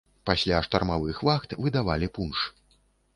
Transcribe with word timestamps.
Пасля 0.27 0.61
штармавых 0.67 1.19
вахт 1.27 1.53
выдавалі 1.67 2.07
пунш. 2.17 2.39